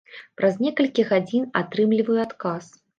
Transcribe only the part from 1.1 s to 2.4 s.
гадзін атрымліваю